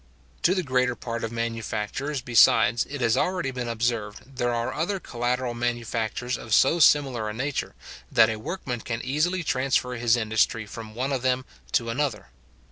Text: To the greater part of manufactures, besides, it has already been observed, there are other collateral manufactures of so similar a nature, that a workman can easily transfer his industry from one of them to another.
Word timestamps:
To 0.41 0.55
the 0.55 0.63
greater 0.63 0.95
part 0.95 1.23
of 1.23 1.31
manufactures, 1.31 2.21
besides, 2.21 2.87
it 2.89 3.01
has 3.01 3.15
already 3.15 3.51
been 3.51 3.67
observed, 3.67 4.35
there 4.37 4.51
are 4.51 4.73
other 4.73 4.99
collateral 4.99 5.53
manufactures 5.53 6.39
of 6.39 6.55
so 6.55 6.79
similar 6.79 7.29
a 7.29 7.33
nature, 7.33 7.75
that 8.11 8.27
a 8.27 8.39
workman 8.39 8.81
can 8.81 9.03
easily 9.03 9.43
transfer 9.43 9.93
his 9.97 10.17
industry 10.17 10.65
from 10.65 10.95
one 10.95 11.11
of 11.13 11.21
them 11.21 11.45
to 11.73 11.91
another. 11.91 12.29